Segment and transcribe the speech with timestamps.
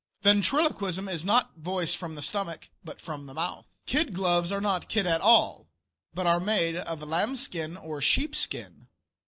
[0.23, 3.67] Ventriloquism is not voice from the stomach, but from the mouth.
[3.85, 5.67] Kid gloves are not kid at all,
[6.11, 8.87] but are made of lambskin or sheepskin.